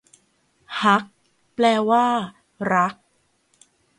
[0.81, 1.03] ฮัก
[1.53, 2.05] แปลว่า
[2.73, 2.95] รัก